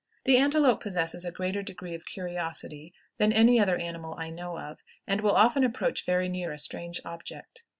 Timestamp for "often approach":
5.35-6.05